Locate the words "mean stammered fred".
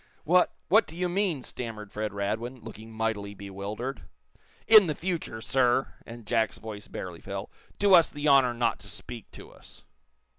1.07-2.11